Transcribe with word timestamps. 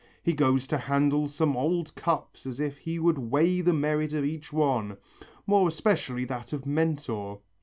He 0.23 0.33
goes 0.33 0.65
to 0.65 0.79
handle 0.79 1.27
some 1.27 1.55
old 1.55 1.93
cups 1.93 2.47
as 2.47 2.59
if 2.59 2.79
he 2.79 2.97
would 2.97 3.19
weigh 3.19 3.61
the 3.61 3.71
merit 3.71 4.13
of 4.13 4.25
each 4.25 4.51
one, 4.51 4.97
more 5.45 5.67
especially 5.67 6.25
that 6.25 6.53
of 6.53 6.65
Mentor. 6.65 7.39